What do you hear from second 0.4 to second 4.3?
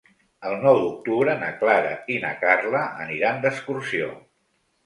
El nou d'octubre na Clara i na Carla aniran d'excursió.